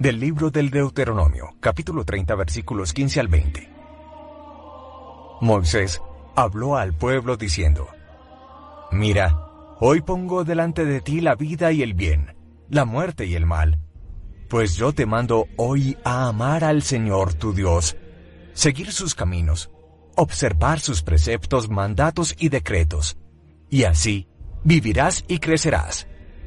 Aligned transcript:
Del 0.00 0.18
libro 0.18 0.50
del 0.50 0.70
Deuteronomio, 0.70 1.56
capítulo 1.60 2.06
30, 2.06 2.34
versículos 2.34 2.94
15 2.94 3.20
al 3.20 3.28
20. 3.28 3.70
Moisés 5.42 6.00
habló 6.34 6.78
al 6.78 6.94
pueblo 6.94 7.36
diciendo, 7.36 7.86
Mira, 8.92 9.36
hoy 9.78 10.00
pongo 10.00 10.42
delante 10.42 10.86
de 10.86 11.02
ti 11.02 11.20
la 11.20 11.34
vida 11.34 11.70
y 11.70 11.82
el 11.82 11.92
bien, 11.92 12.34
la 12.70 12.86
muerte 12.86 13.26
y 13.26 13.34
el 13.34 13.44
mal. 13.44 13.78
Pues 14.48 14.74
yo 14.76 14.94
te 14.94 15.04
mando 15.04 15.48
hoy 15.58 15.98
a 16.02 16.28
amar 16.28 16.64
al 16.64 16.80
Señor 16.80 17.34
tu 17.34 17.52
Dios, 17.52 17.94
seguir 18.54 18.92
sus 18.92 19.14
caminos, 19.14 19.70
observar 20.16 20.80
sus 20.80 21.02
preceptos, 21.02 21.68
mandatos 21.68 22.34
y 22.38 22.48
decretos, 22.48 23.18
y 23.68 23.84
así 23.84 24.28
vivirás 24.64 25.26
y 25.28 25.40
crecerás. 25.40 26.06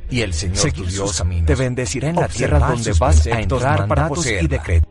Y 0.10 0.22
el 0.22 0.34
Señor 0.34 0.72
tu 0.72 0.86
Dios 0.86 1.24
te 1.46 1.56
bendecirá 1.56 2.10
en 2.10 2.16
la 2.16 2.28
tierra 2.28 2.60
donde 2.60 2.94
vas 2.94 3.26
a 3.28 3.40
entrar 3.40 3.88
para 3.88 4.08
poseer 4.08 4.44
y 4.44 4.82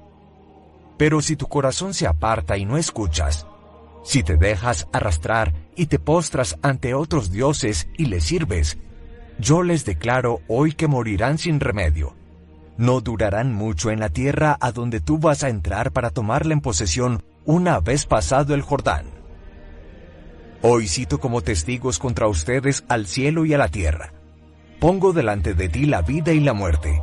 Pero 0.97 1.21
si 1.21 1.37
tu 1.37 1.47
corazón 1.47 1.95
se 1.95 2.07
aparta 2.07 2.57
y 2.57 2.65
no 2.65 2.77
escuchas, 2.77 3.47
si 4.05 4.23
te 4.23 4.37
dejas 4.37 4.89
arrastrar 4.93 5.55
y 5.77 5.87
te 5.87 5.99
postras 5.99 6.59
ante 6.63 6.95
otros 6.95 7.31
dioses 7.31 7.89
y 7.97 8.07
les 8.07 8.25
sirves, 8.25 8.79
yo 9.39 9.63
les 9.63 9.85
declaro 9.85 10.41
hoy 10.49 10.73
que 10.73 10.89
morirán 10.89 11.39
sin 11.39 11.61
remedio. 11.61 12.15
No 12.77 13.01
durarán 13.01 13.53
mucho 13.53 13.91
en 13.91 14.01
la 14.01 14.09
tierra 14.09 14.57
a 14.61 14.73
donde 14.73 15.01
tú 15.01 15.19
vas 15.19 15.45
a 15.45 15.49
entrar 15.49 15.93
para 15.93 16.11
tomarla 16.11 16.53
en 16.53 16.61
posesión 16.61 17.23
una 17.45 17.81
vez 17.81 18.07
pasado 18.07 18.55
el 18.55 18.63
Jordán. 18.63 19.07
Hoy 20.63 20.87
cito 20.87 21.19
como 21.21 21.43
testigos 21.43 21.99
contra 21.99 22.29
ustedes 22.29 22.85
al 22.89 23.07
cielo 23.07 23.45
y 23.45 23.55
a 23.55 23.59
la 23.59 23.69
tierra. 23.69 24.13
Pongo 24.83 25.13
delante 25.13 25.55
de 25.55 25.69
ti 25.69 25.87
la 25.87 26.03
vida 26.03 26.33
y 26.33 26.41
la 26.41 26.55
muerte, 26.55 27.01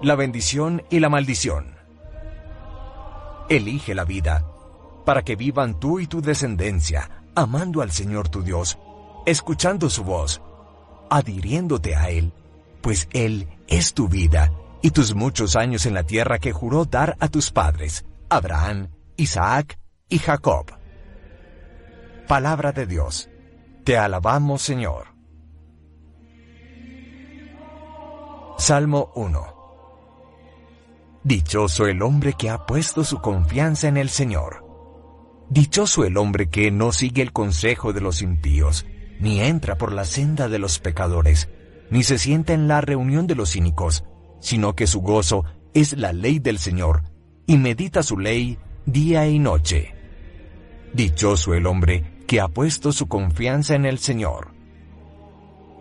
la 0.00 0.14
bendición 0.14 0.84
y 0.88 0.98
la 0.98 1.10
maldición. 1.10 1.76
Elige 3.50 3.94
la 3.94 4.06
vida, 4.06 4.46
para 5.04 5.20
que 5.20 5.36
vivan 5.36 5.78
tú 5.78 6.00
y 6.00 6.06
tu 6.06 6.22
descendencia, 6.22 7.26
amando 7.34 7.82
al 7.82 7.90
Señor 7.90 8.30
tu 8.30 8.42
Dios, 8.42 8.78
escuchando 9.26 9.90
su 9.90 10.04
voz, 10.04 10.40
adhiriéndote 11.10 11.96
a 11.96 12.08
Él, 12.08 12.32
pues 12.80 13.10
Él 13.12 13.46
es 13.66 13.92
tu 13.92 14.08
vida 14.08 14.50
y 14.80 14.92
tus 14.92 15.14
muchos 15.14 15.54
años 15.54 15.84
en 15.84 15.92
la 15.92 16.04
tierra 16.04 16.38
que 16.38 16.52
juró 16.52 16.86
dar 16.86 17.18
a 17.20 17.28
tus 17.28 17.50
padres, 17.50 18.06
Abraham, 18.30 18.88
Isaac 19.18 19.78
y 20.08 20.18
Jacob. 20.18 20.72
Palabra 22.26 22.72
de 22.72 22.86
Dios. 22.86 23.28
Te 23.84 23.98
alabamos, 23.98 24.62
Señor. 24.62 25.17
Salmo 28.58 29.12
1. 29.14 29.46
Dichoso 31.22 31.86
el 31.86 32.02
hombre 32.02 32.32
que 32.36 32.50
ha 32.50 32.66
puesto 32.66 33.04
su 33.04 33.20
confianza 33.20 33.86
en 33.86 33.96
el 33.96 34.08
Señor. 34.08 34.66
Dichoso 35.48 36.04
el 36.04 36.16
hombre 36.16 36.50
que 36.50 36.72
no 36.72 36.90
sigue 36.90 37.22
el 37.22 37.32
consejo 37.32 37.92
de 37.92 38.00
los 38.00 38.20
impíos, 38.20 38.84
ni 39.20 39.40
entra 39.40 39.78
por 39.78 39.92
la 39.92 40.04
senda 40.04 40.48
de 40.48 40.58
los 40.58 40.80
pecadores, 40.80 41.48
ni 41.90 42.02
se 42.02 42.18
sienta 42.18 42.52
en 42.52 42.66
la 42.66 42.80
reunión 42.80 43.28
de 43.28 43.36
los 43.36 43.52
cínicos, 43.52 44.04
sino 44.40 44.74
que 44.74 44.88
su 44.88 45.02
gozo 45.02 45.44
es 45.72 45.96
la 45.96 46.12
ley 46.12 46.40
del 46.40 46.58
Señor, 46.58 47.04
y 47.46 47.58
medita 47.58 48.02
su 48.02 48.18
ley 48.18 48.58
día 48.86 49.28
y 49.28 49.38
noche. 49.38 49.94
Dichoso 50.92 51.54
el 51.54 51.64
hombre 51.64 52.24
que 52.26 52.40
ha 52.40 52.48
puesto 52.48 52.90
su 52.90 53.06
confianza 53.06 53.76
en 53.76 53.86
el 53.86 54.00
Señor. 54.00 54.57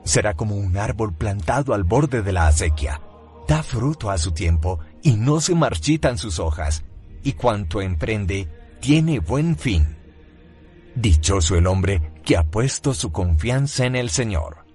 Será 0.07 0.35
como 0.35 0.55
un 0.55 0.77
árbol 0.77 1.13
plantado 1.13 1.73
al 1.73 1.83
borde 1.83 2.21
de 2.21 2.31
la 2.31 2.47
acequia. 2.47 3.01
Da 3.45 3.61
fruto 3.61 4.09
a 4.09 4.17
su 4.17 4.31
tiempo 4.31 4.79
y 5.03 5.17
no 5.17 5.41
se 5.41 5.53
marchitan 5.53 6.17
sus 6.17 6.39
hojas, 6.39 6.85
y 7.23 7.33
cuanto 7.33 7.81
emprende 7.81 8.47
tiene 8.79 9.19
buen 9.19 9.57
fin. 9.57 9.97
Dichoso 10.95 11.57
el 11.57 11.67
hombre 11.67 12.13
que 12.23 12.37
ha 12.37 12.43
puesto 12.43 12.93
su 12.93 13.11
confianza 13.11 13.85
en 13.85 13.97
el 13.97 14.09
Señor. 14.09 14.65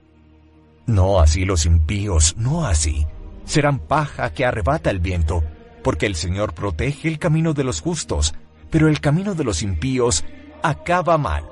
No 0.84 1.18
así 1.18 1.46
los 1.46 1.64
impíos, 1.64 2.36
no 2.36 2.66
así. 2.66 3.06
Serán 3.46 3.78
paja 3.78 4.34
que 4.34 4.44
arrebata 4.44 4.90
el 4.90 5.00
viento, 5.00 5.42
porque 5.82 6.04
el 6.04 6.14
Señor 6.14 6.52
protege 6.52 7.08
el 7.08 7.18
camino 7.18 7.54
de 7.54 7.64
los 7.64 7.80
justos, 7.80 8.34
pero 8.68 8.86
el 8.86 9.00
camino 9.00 9.34
de 9.34 9.44
los 9.44 9.62
impíos 9.62 10.26
acaba 10.62 11.16
mal. 11.16 11.48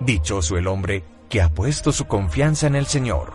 Dichoso 0.00 0.58
el 0.58 0.66
hombre 0.66 1.15
que 1.28 1.40
ha 1.42 1.48
puesto 1.48 1.92
su 1.92 2.06
confianza 2.06 2.66
en 2.66 2.76
el 2.76 2.86
Señor. 2.86 3.34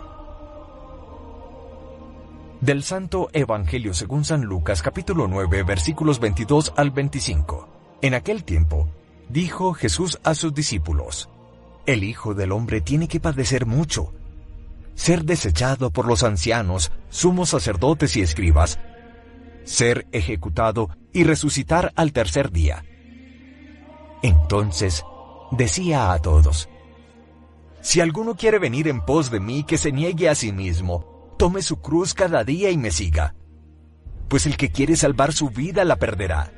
Del 2.61 2.83
Santo 2.83 3.29
Evangelio 3.33 3.93
según 3.93 4.23
San 4.23 4.43
Lucas 4.43 4.81
capítulo 4.81 5.27
9 5.27 5.63
versículos 5.63 6.19
22 6.19 6.73
al 6.77 6.91
25. 6.91 7.67
En 8.01 8.13
aquel 8.13 8.43
tiempo, 8.43 8.87
dijo 9.29 9.73
Jesús 9.73 10.19
a 10.23 10.35
sus 10.35 10.53
discípulos, 10.53 11.29
El 11.85 12.03
Hijo 12.03 12.33
del 12.33 12.51
Hombre 12.51 12.81
tiene 12.81 13.07
que 13.07 13.19
padecer 13.19 13.65
mucho, 13.65 14.13
ser 14.93 15.23
desechado 15.25 15.91
por 15.91 16.05
los 16.05 16.23
ancianos, 16.23 16.91
sumos 17.09 17.49
sacerdotes 17.49 18.15
y 18.15 18.21
escribas, 18.21 18.79
ser 19.63 20.07
ejecutado 20.11 20.89
y 21.13 21.23
resucitar 21.23 21.91
al 21.95 22.13
tercer 22.13 22.51
día. 22.51 22.85
Entonces 24.21 25.03
decía 25.51 26.13
a 26.13 26.19
todos, 26.19 26.69
Si 27.81 27.99
alguno 27.99 28.35
quiere 28.35 28.59
venir 28.59 28.87
en 28.87 29.01
pos 29.01 29.31
de 29.31 29.39
mí, 29.39 29.63
que 29.63 29.77
se 29.77 29.91
niegue 29.91 30.29
a 30.29 30.35
sí 30.35 30.51
mismo, 30.51 31.35
tome 31.37 31.61
su 31.61 31.81
cruz 31.81 32.13
cada 32.13 32.43
día 32.43 32.69
y 32.69 32.77
me 32.77 32.91
siga. 32.91 33.35
Pues 34.27 34.45
el 34.45 34.57
que 34.57 34.71
quiere 34.71 34.95
salvar 34.95 35.33
su 35.33 35.49
vida 35.49 35.83
la 35.83 35.97
perderá 35.97 36.51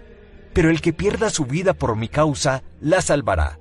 pero 0.53 0.69
el 0.69 0.81
que 0.81 0.94
pierda 0.94 1.29
su 1.29 1.45
vida 1.45 1.73
por 1.73 1.95
mi 1.95 2.07
causa, 2.07 2.63
la 2.79 3.01
salvará. 3.01 3.59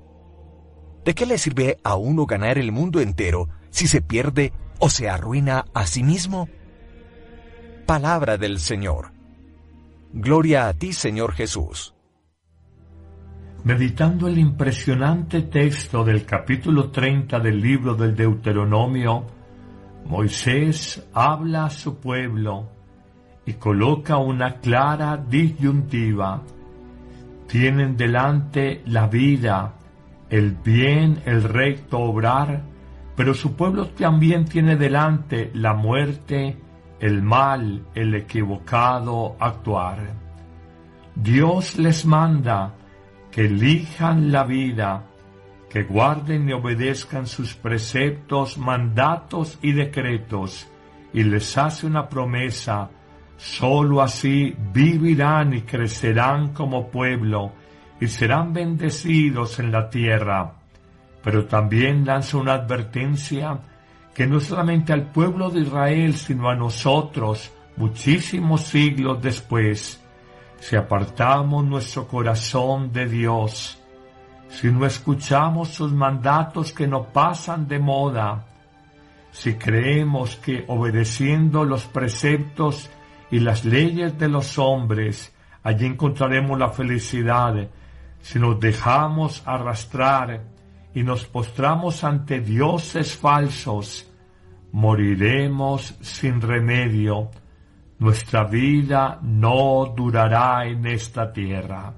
¿De 1.05 1.15
qué 1.15 1.27
le 1.27 1.39
sirve 1.39 1.79
a 1.83 1.97
uno 1.97 2.27
ganar 2.27 2.59
el 2.59 2.71
mundo 2.71 3.01
entero 3.01 3.49
si 3.71 3.89
se 3.89 4.03
pierde 4.03 4.53
o 4.79 4.91
se 4.91 5.09
arruina 5.09 5.65
a 5.75 5.87
sí 5.87 6.03
mismo? 6.03 6.49
Palabra 7.87 8.37
del 8.37 8.61
Señor. 8.61 9.13
Gloria 10.13 10.69
a 10.69 10.75
ti, 10.75 10.93
Señor 10.93 11.33
Jesús. 11.33 11.95
Meditando 13.65 14.27
el 14.29 14.39
impresionante 14.39 15.43
texto 15.43 16.05
del 16.05 16.25
capítulo 16.25 16.91
30 16.91 17.39
del 17.39 17.61
libro 17.61 17.95
del 17.95 18.15
Deuteronomio, 18.15 19.25
Moisés 20.07 21.09
habla 21.13 21.67
a 21.67 21.71
su 21.71 22.01
pueblo 22.01 22.69
y 23.47 23.55
coloca 23.55 24.17
una 24.17 24.57
clara 24.57 25.17
disyuntiva 25.17 26.43
tienen 27.53 27.99
delante 27.99 28.81
la 28.87 29.09
vida, 29.09 29.75
el 30.31 30.53
bien, 30.53 31.21
el 31.27 31.43
recto 31.43 31.99
obrar, 31.99 32.63
pero 33.15 33.35
su 33.35 33.55
pueblo 33.55 33.89
también 33.89 34.47
tiene 34.47 34.77
delante 34.77 35.51
la 35.53 35.75
muerte, 35.75 36.57
el 36.99 37.21
mal, 37.21 37.85
el 37.95 38.15
equivocado 38.15 39.37
actuar. 39.39 40.15
Dios 41.15 41.77
les 41.77 42.07
manda 42.07 42.73
que 43.33 43.47
elijan 43.47 44.31
la 44.31 44.45
vida, 44.45 45.07
que 45.69 45.83
guarden 45.83 46.49
y 46.49 46.53
obedezcan 46.53 47.27
sus 47.27 47.55
preceptos, 47.55 48.59
mandatos 48.59 49.59
y 49.61 49.73
decretos, 49.73 50.69
y 51.13 51.25
les 51.25 51.59
hace 51.59 51.87
una 51.87 52.09
promesa 52.09 52.91
Sólo 53.43 54.03
así 54.03 54.55
vivirán 54.73 55.53
y 55.53 55.63
crecerán 55.63 56.53
como 56.53 56.89
pueblo 56.91 57.53
y 58.01 58.07
serán 58.07 58.53
bendecidos 58.53 59.59
en 59.59 59.73
la 59.73 59.91
tierra. 59.91 60.55
Pero 61.25 61.47
también 61.47 62.05
lanza 62.05 62.37
una 62.37 62.55
advertencia 62.55 63.59
que 64.15 64.29
no 64.29 64.39
solamente 64.39 64.93
al 64.93 65.11
pueblo 65.11 65.51
de 65.51 65.63
Israel, 65.63 66.15
sino 66.15 66.51
a 66.51 66.55
nosotros, 66.55 67.53
muchísimos 67.77 68.63
siglos 68.63 69.21
después, 69.21 70.01
si 70.63 70.77
apartamos 70.77 71.65
nuestro 71.65 72.07
corazón 72.07 72.93
de 72.93 73.07
Dios, 73.09 73.83
si 74.49 74.71
no 74.71 74.87
escuchamos 74.87 75.71
sus 75.71 75.91
mandatos 75.91 76.73
que 76.73 76.87
no 76.87 77.07
pasan 77.07 77.67
de 77.67 77.81
moda, 77.81 78.47
si 79.33 79.55
creemos 79.55 80.37
que 80.37 80.65
obedeciendo 80.69 81.65
los 81.65 81.87
preceptos 81.87 82.89
y 83.29 83.41
las 83.41 83.65
leyes 83.65 84.17
de 84.21 84.29
los 84.29 84.57
hombres, 84.57 85.35
allí 85.65 85.85
encontraremos 85.85 86.57
la 86.57 86.69
felicidad. 86.69 87.69
Si 88.21 88.39
nos 88.39 88.61
dejamos 88.61 89.43
arrastrar 89.45 90.45
y 90.95 91.03
nos 91.03 91.25
postramos 91.25 92.05
ante 92.05 92.39
dioses 92.39 93.17
falsos, 93.17 94.09
moriremos 94.71 95.97
sin 96.03 96.41
remedio. 96.41 97.31
Nuestra 98.03 98.43
vida 98.43 99.21
no 99.23 99.95
durará 99.97 100.67
en 100.67 100.87
esta 100.87 101.33
tierra. 101.33 101.95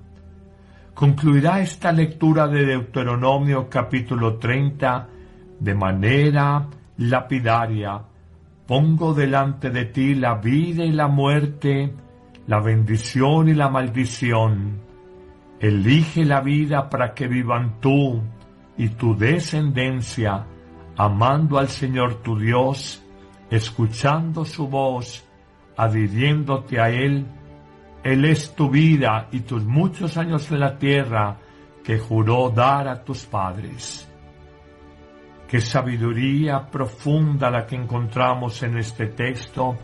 Concluirá 0.92 1.62
esta 1.62 1.92
lectura 1.92 2.46
de 2.46 2.66
Deuteronomio 2.66 3.70
capítulo 3.70 4.36
30 4.36 5.08
de 5.60 5.74
manera 5.74 6.68
lapidaria 6.98 8.02
Pongo 8.66 9.14
delante 9.14 9.70
de 9.70 9.86
ti 9.86 10.14
la 10.14 10.34
vida 10.34 10.84
y 10.84 10.92
la 10.92 11.08
muerte, 11.08 11.94
la 12.48 12.60
bendición 12.60 13.48
y 13.48 13.54
la 13.54 13.70
maldición. 13.70 14.82
Elige 15.58 16.26
la 16.26 16.42
vida 16.42 16.90
para 16.90 17.14
que 17.14 17.28
vivan 17.28 17.80
tú 17.80 18.22
y 18.76 18.90
tu 18.90 19.16
descendencia, 19.16 20.44
amando 20.98 21.56
al 21.56 21.68
Señor 21.68 22.22
tu 22.22 22.38
Dios, 22.38 23.02
escuchando 23.50 24.44
su 24.44 24.68
voz, 24.68 25.23
adhiriéndote 25.76 26.80
a 26.80 26.90
Él. 26.90 27.26
Él 28.02 28.24
es 28.24 28.54
tu 28.54 28.70
vida 28.70 29.28
y 29.32 29.40
tus 29.40 29.64
muchos 29.64 30.16
años 30.16 30.50
en 30.50 30.60
la 30.60 30.78
tierra 30.78 31.38
que 31.82 31.98
juró 31.98 32.50
dar 32.50 32.88
a 32.88 33.02
tus 33.02 33.24
padres. 33.26 34.08
Qué 35.48 35.60
sabiduría 35.60 36.66
profunda 36.70 37.50
la 37.50 37.66
que 37.66 37.76
encontramos 37.76 38.62
en 38.62 38.78
este 38.78 39.06
texto 39.06 39.76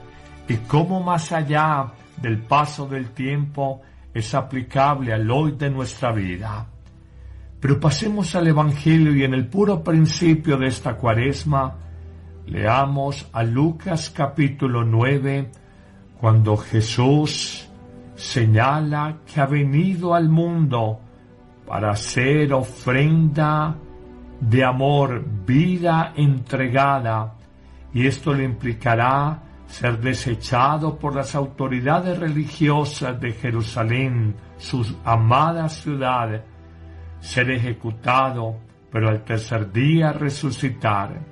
y 0.48 0.56
cómo 0.56 1.02
más 1.02 1.30
allá 1.32 1.92
del 2.20 2.38
paso 2.38 2.86
del 2.86 3.10
tiempo 3.10 3.82
es 4.12 4.34
aplicable 4.34 5.12
al 5.12 5.30
hoy 5.30 5.52
de 5.52 5.70
nuestra 5.70 6.12
vida. 6.12 6.66
Pero 7.60 7.78
pasemos 7.78 8.34
al 8.34 8.48
Evangelio 8.48 9.14
y 9.14 9.22
en 9.22 9.34
el 9.34 9.46
puro 9.46 9.84
principio 9.84 10.56
de 10.56 10.66
esta 10.66 10.96
cuaresma, 10.96 11.76
leamos 12.46 13.28
a 13.32 13.42
Lucas 13.42 14.10
capítulo 14.10 14.82
9, 14.82 15.50
cuando 16.20 16.56
Jesús 16.58 17.66
señala 18.14 19.20
que 19.24 19.40
ha 19.40 19.46
venido 19.46 20.14
al 20.14 20.28
mundo 20.28 21.00
para 21.66 21.96
ser 21.96 22.52
ofrenda 22.52 23.74
de 24.38 24.64
amor, 24.64 25.24
vida 25.46 26.12
entregada, 26.14 27.36
y 27.94 28.06
esto 28.06 28.34
le 28.34 28.44
implicará 28.44 29.42
ser 29.66 29.98
desechado 29.98 30.98
por 30.98 31.14
las 31.14 31.34
autoridades 31.34 32.18
religiosas 32.18 33.18
de 33.18 33.32
Jerusalén, 33.32 34.34
su 34.58 34.84
amada 35.04 35.68
ciudad, 35.68 36.44
ser 37.20 37.50
ejecutado, 37.50 38.56
pero 38.90 39.08
al 39.08 39.24
tercer 39.24 39.72
día 39.72 40.12
resucitar. 40.12 41.29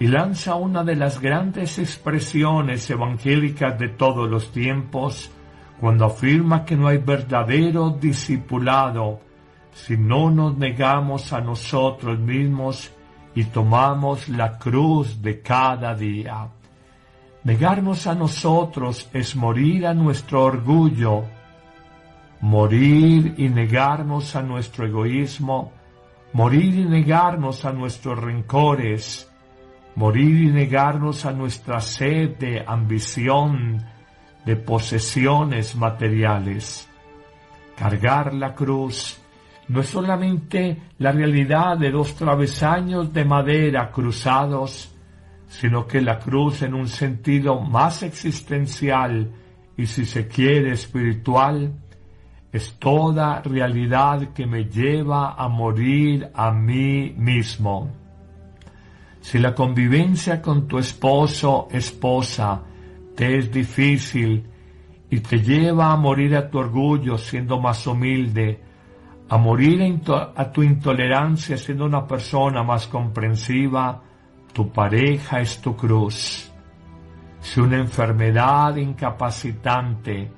Y 0.00 0.06
lanza 0.06 0.54
una 0.54 0.84
de 0.84 0.96
las 0.96 1.20
grandes 1.20 1.78
expresiones 1.78 2.88
evangélicas 2.88 3.78
de 3.78 3.88
todos 3.88 4.30
los 4.30 4.52
tiempos, 4.52 5.30
cuando 5.80 6.06
afirma 6.06 6.64
que 6.64 6.76
no 6.76 6.88
hay 6.88 6.98
verdadero 6.98 7.90
discipulado 7.90 9.20
si 9.72 9.96
no 9.96 10.30
nos 10.30 10.56
negamos 10.56 11.32
a 11.32 11.40
nosotros 11.40 12.18
mismos 12.18 12.90
y 13.34 13.44
tomamos 13.44 14.28
la 14.28 14.58
cruz 14.58 15.22
de 15.22 15.40
cada 15.40 15.94
día. 15.94 16.48
Negarnos 17.44 18.06
a 18.08 18.14
nosotros 18.14 19.08
es 19.12 19.36
morir 19.36 19.86
a 19.86 19.94
nuestro 19.94 20.44
orgullo, 20.44 21.24
morir 22.40 23.34
y 23.38 23.48
negarnos 23.48 24.34
a 24.34 24.42
nuestro 24.42 24.86
egoísmo, 24.86 25.72
morir 26.32 26.74
y 26.74 26.84
negarnos 26.84 27.64
a 27.64 27.72
nuestros 27.72 28.18
rencores, 28.18 29.27
morir 29.94 30.44
y 30.44 30.52
negarnos 30.52 31.24
a 31.24 31.32
nuestra 31.32 31.80
sed 31.80 32.36
de 32.38 32.64
ambición, 32.66 33.84
de 34.44 34.56
posesiones 34.56 35.76
materiales. 35.76 36.88
Cargar 37.76 38.34
la 38.34 38.54
cruz 38.54 39.20
no 39.68 39.80
es 39.80 39.88
solamente 39.88 40.80
la 40.98 41.12
realidad 41.12 41.76
de 41.76 41.90
dos 41.90 42.14
travesaños 42.14 43.12
de 43.12 43.24
madera 43.24 43.90
cruzados, 43.90 44.94
sino 45.48 45.86
que 45.86 46.00
la 46.00 46.18
cruz 46.18 46.62
en 46.62 46.74
un 46.74 46.88
sentido 46.88 47.60
más 47.60 48.02
existencial 48.02 49.30
y 49.76 49.86
si 49.86 50.04
se 50.04 50.26
quiere 50.26 50.72
espiritual, 50.72 51.72
es 52.50 52.78
toda 52.78 53.42
realidad 53.42 54.32
que 54.32 54.46
me 54.46 54.64
lleva 54.64 55.34
a 55.34 55.48
morir 55.48 56.30
a 56.34 56.50
mí 56.50 57.14
mismo. 57.16 57.90
Si 59.28 59.38
la 59.38 59.54
convivencia 59.54 60.40
con 60.40 60.66
tu 60.66 60.78
esposo, 60.78 61.68
esposa, 61.70 62.62
te 63.14 63.36
es 63.36 63.52
difícil 63.52 64.42
y 65.10 65.20
te 65.20 65.42
lleva 65.42 65.92
a 65.92 65.96
morir 65.96 66.34
a 66.34 66.48
tu 66.48 66.56
orgullo 66.56 67.18
siendo 67.18 67.60
más 67.60 67.86
humilde, 67.86 68.58
a 69.28 69.36
morir 69.36 70.00
a 70.34 70.50
tu 70.50 70.62
intolerancia 70.62 71.58
siendo 71.58 71.84
una 71.84 72.06
persona 72.06 72.62
más 72.62 72.86
comprensiva, 72.86 74.02
tu 74.54 74.72
pareja 74.72 75.42
es 75.42 75.60
tu 75.60 75.76
cruz. 75.76 76.50
Si 77.38 77.60
una 77.60 77.76
enfermedad 77.76 78.76
incapacitante 78.76 80.32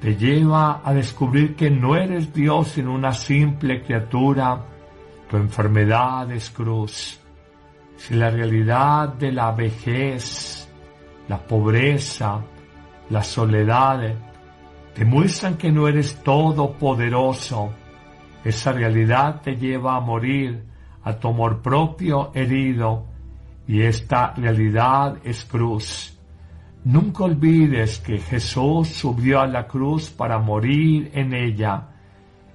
te 0.00 0.16
lleva 0.16 0.80
a 0.84 0.92
descubrir 0.92 1.54
que 1.54 1.70
no 1.70 1.94
eres 1.94 2.34
Dios 2.34 2.72
sino 2.72 2.92
una 2.92 3.12
simple 3.12 3.82
criatura, 3.82 4.66
tu 5.30 5.36
enfermedad 5.36 6.28
es 6.32 6.50
cruz. 6.50 7.20
Si 7.96 8.14
la 8.14 8.30
realidad 8.30 9.08
de 9.14 9.32
la 9.32 9.52
vejez, 9.52 10.68
la 11.28 11.38
pobreza, 11.38 12.40
la 13.10 13.22
soledad 13.22 14.14
te 14.94 15.04
muestran 15.04 15.56
que 15.56 15.70
no 15.70 15.88
eres 15.88 16.22
todopoderoso, 16.22 17.70
esa 18.44 18.72
realidad 18.72 19.40
te 19.42 19.56
lleva 19.56 19.96
a 19.96 20.00
morir 20.00 20.64
a 21.02 21.14
tu 21.14 21.28
amor 21.28 21.62
propio 21.62 22.30
herido 22.34 23.06
y 23.66 23.82
esta 23.82 24.34
realidad 24.34 25.18
es 25.24 25.44
cruz. 25.44 26.16
Nunca 26.84 27.24
olvides 27.24 27.98
que 27.98 28.18
Jesús 28.18 28.88
subió 28.88 29.40
a 29.40 29.46
la 29.46 29.66
cruz 29.66 30.10
para 30.10 30.38
morir 30.38 31.10
en 31.14 31.34
ella 31.34 31.88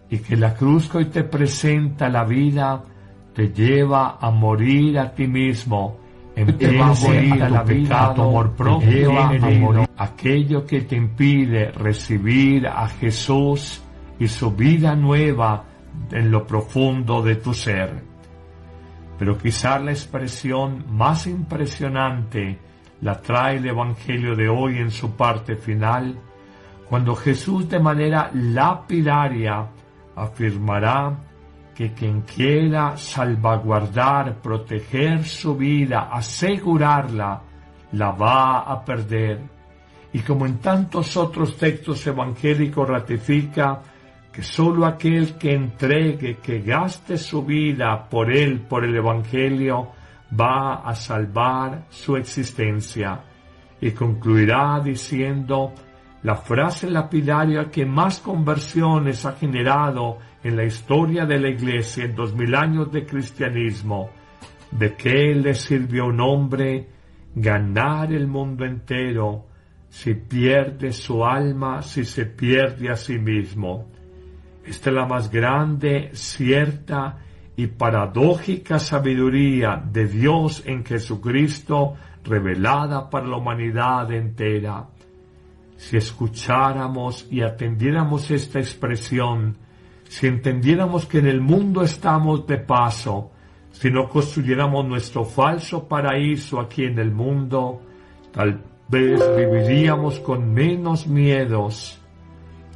y 0.10 0.20
que 0.20 0.38
la 0.38 0.54
cruz 0.54 0.88
que 0.88 1.00
hoy 1.00 1.06
te 1.06 1.24
presenta 1.24 2.08
la 2.08 2.24
vida 2.24 2.84
te 3.34 3.50
lleva 3.50 4.18
a 4.20 4.32
morir 4.32 5.00
a 5.00 5.14
ti 5.14 5.28
mismo. 5.28 5.98
Empieza 6.36 6.86
a 6.86 6.94
morir 6.94 7.44
a 7.44 7.50
la 7.50 7.64
tu 7.66 8.22
amor 8.22 8.52
propio 8.52 9.12
morir 9.12 9.88
aquello 9.98 10.66
que 10.66 10.82
te 10.82 10.96
impide 10.96 11.72
recibir 11.72 12.68
a 12.68 12.88
Jesús 12.88 13.82
y 14.18 14.28
su 14.28 14.52
vida 14.52 14.96
nueva 14.96 15.66
en 16.12 16.32
lo 16.32 16.48
profundo 16.48 17.22
de 17.22 17.36
tu 17.36 17.54
ser. 17.54 18.04
Pero 19.20 19.38
quizás 19.38 19.82
la 19.84 19.92
expresión 19.92 20.86
más 20.90 21.28
impresionante 21.28 22.60
la 23.02 23.22
trae 23.22 23.58
el 23.58 23.68
Evangelio 23.68 24.36
de 24.36 24.48
hoy 24.48 24.78
en 24.78 24.92
su 24.92 25.12
parte 25.12 25.56
final, 25.56 26.18
cuando 26.90 27.16
Jesús 27.16 27.70
de 27.70 27.80
manera 27.80 28.32
lapidaria 28.34 29.68
afirmará 30.16 31.31
que 31.76 31.94
quien 31.94 32.22
quiera 32.22 32.98
salvaguardar, 32.98 34.42
proteger 34.42 35.24
su 35.26 35.56
vida, 35.56 36.10
asegurarla, 36.12 37.42
la 37.94 38.12
va 38.12 38.60
a 38.60 38.84
perder. 38.84 39.40
Y 40.14 40.20
como 40.20 40.46
en 40.46 40.60
tantos 40.60 41.16
otros 41.18 41.58
textos 41.58 42.06
evangélicos 42.06 42.88
ratifica 42.88 43.82
que 44.32 44.44
sólo 44.44 44.86
aquel 44.86 45.38
que 45.38 45.54
entregue, 45.54 46.38
que 46.38 46.62
gaste 46.62 47.18
su 47.18 47.44
vida 47.44 48.08
por 48.10 48.32
él, 48.32 48.62
por 48.62 48.86
el 48.86 48.96
Evangelio, 48.96 49.90
va 50.40 50.76
a 50.76 50.96
salvar 50.96 51.86
su 51.90 52.16
existencia. 52.16 53.20
Y 53.82 53.92
concluirá 53.92 54.80
diciendo 54.80 55.74
la 56.24 56.36
frase 56.36 56.90
lapidaria 56.90 57.70
que 57.72 57.86
más 57.86 58.20
conversiones 58.20 59.26
ha 59.26 59.34
generado 59.34 60.20
en 60.44 60.56
la 60.56 60.66
historia 60.66 61.26
de 61.26 61.40
la 61.40 61.50
Iglesia 61.50 62.06
en 62.06 62.16
dos 62.16 62.36
mil 62.36 62.54
años 62.56 62.92
de 62.92 63.06
cristianismo. 63.06 64.10
¿De 64.72 64.96
qué 64.96 65.34
le 65.36 65.54
sirvió 65.54 66.06
un 66.06 66.22
hombre 66.22 66.88
ganar 67.36 68.14
el 68.14 68.28
mundo 68.28 68.66
entero 68.66 69.46
si 69.90 70.14
pierde 70.14 70.92
su 70.94 71.26
alma, 71.26 71.82
si 71.82 72.06
se 72.06 72.26
pierde 72.26 72.90
a 72.90 72.96
sí 72.96 73.18
mismo? 73.18 73.88
Esta 74.64 74.90
es 74.92 74.96
la 74.96 75.06
más 75.06 75.32
grande, 75.32 76.12
cierta 76.14 77.18
y 77.56 77.68
paradójica 77.68 78.80
sabiduría 78.80 79.84
de 79.84 80.08
Dios 80.08 80.64
en 80.66 80.86
Jesucristo 80.86 81.96
revelada 82.24 83.10
para 83.10 83.28
la 83.28 83.38
humanidad 83.38 84.12
entera. 84.12 84.88
Si 85.82 85.98
escucháramos 85.98 87.26
y 87.32 87.42
atendiéramos 87.42 88.30
esta 88.30 88.60
expresión, 88.60 89.58
si 90.08 90.28
entendiéramos 90.28 91.08
que 91.08 91.18
en 91.18 91.26
el 91.26 91.42
mundo 91.42 91.82
estamos 91.82 92.46
de 92.46 92.60
paso, 92.60 93.32
si 93.72 93.90
no 93.90 94.08
construyéramos 94.08 94.86
nuestro 94.86 95.26
falso 95.26 95.88
paraíso 95.88 96.60
aquí 96.60 96.84
en 96.84 97.00
el 97.00 97.12
mundo, 97.12 97.82
tal 98.32 98.62
vez 98.90 99.20
viviríamos 99.36 100.20
con 100.20 100.54
menos 100.54 101.08
miedos, 101.08 102.00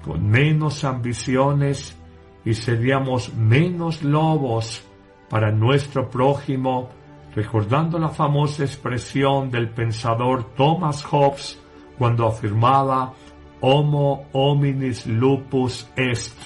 con 0.04 0.28
menos 0.28 0.84
ambiciones 0.84 1.96
y 2.44 2.56
seríamos 2.56 3.36
menos 3.36 4.02
lobos 4.02 4.84
para 5.30 5.52
nuestro 5.52 6.10
prójimo, 6.10 6.90
recordando 7.36 8.00
la 8.00 8.10
famosa 8.10 8.64
expresión 8.64 9.52
del 9.52 9.70
pensador 9.70 10.56
Thomas 10.56 11.04
Hobbes 11.04 11.62
cuando 11.98 12.28
afirmaba 12.28 13.14
Homo 13.62 14.28
hominis 14.34 15.08
lupus 15.08 15.90
est, 15.96 16.38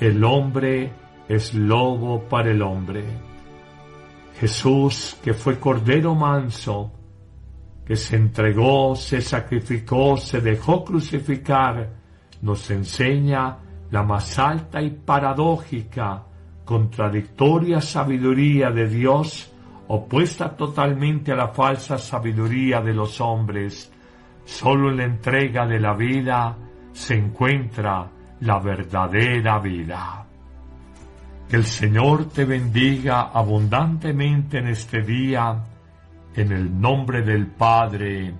el 0.00 0.24
hombre 0.24 0.92
es 1.28 1.54
lobo 1.54 2.20
para 2.28 2.50
el 2.50 2.62
hombre. 2.62 3.04
Jesús, 4.40 5.18
que 5.22 5.34
fue 5.34 5.60
cordero 5.60 6.14
manso, 6.14 6.92
que 7.84 7.96
se 7.96 8.16
entregó, 8.16 8.96
se 8.96 9.20
sacrificó, 9.20 10.16
se 10.16 10.40
dejó 10.40 10.84
crucificar, 10.84 11.90
nos 12.42 12.70
enseña 12.70 13.58
la 13.90 14.02
más 14.02 14.38
alta 14.38 14.80
y 14.82 14.90
paradójica, 14.90 16.24
contradictoria 16.64 17.80
sabiduría 17.80 18.70
de 18.70 18.88
Dios, 18.88 19.52
opuesta 19.88 20.56
totalmente 20.56 21.32
a 21.32 21.36
la 21.36 21.48
falsa 21.48 21.98
sabiduría 21.98 22.80
de 22.80 22.94
los 22.94 23.20
hombres. 23.20 23.92
Solo 24.48 24.90
en 24.90 24.96
la 24.96 25.04
entrega 25.04 25.66
de 25.66 25.78
la 25.78 25.92
vida 25.92 26.56
se 26.92 27.14
encuentra 27.14 28.10
la 28.40 28.58
verdadera 28.58 29.58
vida. 29.58 30.26
Que 31.48 31.56
el 31.56 31.64
Señor 31.64 32.30
te 32.30 32.46
bendiga 32.46 33.30
abundantemente 33.32 34.58
en 34.58 34.68
este 34.68 35.02
día, 35.02 35.64
en 36.34 36.50
el 36.50 36.80
nombre 36.80 37.20
del 37.22 37.46
Padre, 37.46 38.32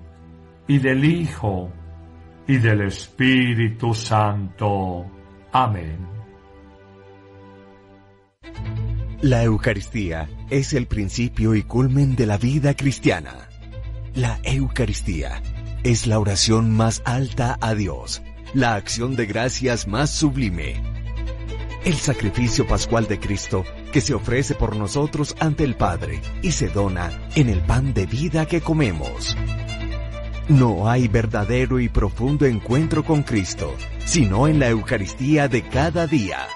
y 0.67 0.79
del 0.79 1.05
Hijo, 1.05 1.71
y 2.47 2.57
del 2.57 2.81
Espíritu 2.81 3.93
Santo. 3.93 5.05
Amén. 5.51 6.07
La 9.21 9.43
Eucaristía 9.43 10.27
es 10.49 10.73
el 10.73 10.87
principio 10.87 11.53
y 11.53 11.61
culmen 11.61 12.15
de 12.15 12.25
la 12.25 12.37
vida 12.37 12.73
cristiana. 12.73 13.47
La 14.15 14.39
Eucaristía 14.43 15.39
es 15.83 16.07
la 16.07 16.19
oración 16.19 16.71
más 16.71 17.01
alta 17.05 17.57
a 17.61 17.75
Dios, 17.75 18.21
la 18.53 18.75
acción 18.75 19.15
de 19.15 19.25
gracias 19.25 19.87
más 19.87 20.09
sublime 20.09 20.81
el 21.85 21.95
sacrificio 21.95 22.67
pascual 22.67 23.07
de 23.07 23.19
Cristo 23.19 23.63
que 23.91 24.01
se 24.01 24.13
ofrece 24.13 24.53
por 24.55 24.75
nosotros 24.75 25.35
ante 25.39 25.63
el 25.63 25.75
Padre 25.75 26.21
y 26.41 26.51
se 26.51 26.67
dona 26.67 27.11
en 27.35 27.49
el 27.49 27.61
pan 27.61 27.93
de 27.93 28.05
vida 28.05 28.45
que 28.45 28.61
comemos. 28.61 29.35
No 30.49 30.89
hay 30.89 31.07
verdadero 31.07 31.79
y 31.79 31.89
profundo 31.89 32.45
encuentro 32.45 33.03
con 33.03 33.23
Cristo, 33.23 33.73
sino 34.05 34.47
en 34.47 34.59
la 34.59 34.69
Eucaristía 34.69 35.47
de 35.47 35.67
cada 35.67 36.07
día. 36.07 36.47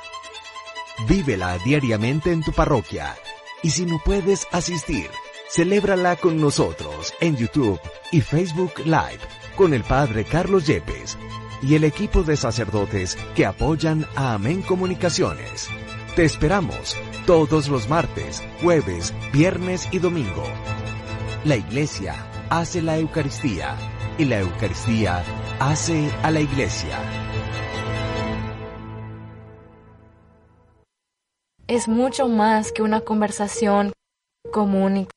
Vívela 1.08 1.58
diariamente 1.60 2.32
en 2.32 2.44
tu 2.44 2.52
parroquia 2.52 3.16
y 3.62 3.70
si 3.70 3.86
no 3.86 4.00
puedes 4.04 4.46
asistir, 4.52 5.10
celébrala 5.54 6.16
con 6.16 6.42
nosotros 6.42 7.14
en 7.22 7.38
YouTube 7.38 7.80
y 8.12 8.22
Facebook 8.22 8.80
Live 8.86 9.20
con 9.56 9.76
el 9.76 9.84
Padre 9.84 10.26
Carlos 10.26 10.66
Yepes 10.66 11.16
y 11.62 11.76
el 11.76 11.84
equipo 11.84 12.24
de 12.24 12.36
sacerdotes 12.38 13.16
que 13.36 13.46
apoyan 13.46 14.08
a 14.16 14.34
Amén 14.34 14.64
Comunicaciones. 14.64 15.70
Te 16.16 16.24
esperamos 16.26 16.98
todos 17.28 17.68
los 17.68 17.88
martes, 17.88 18.42
jueves, 18.64 19.14
viernes 19.32 19.88
y 19.92 20.00
domingo. 20.00 20.44
La 21.46 21.56
Iglesia 21.56 22.16
hace 22.50 22.82
la 22.82 22.98
Eucaristía 22.98 23.78
y 24.18 24.26
la 24.26 24.40
Eucaristía 24.40 25.24
hace 25.60 26.10
a 26.24 26.32
la 26.32 26.40
Iglesia. 26.40 26.98
Es 31.68 31.88
mucho 31.88 32.28
más 32.28 32.72
que 32.72 32.82
una 32.82 33.02
conversación 33.02 33.94
común 34.52 35.08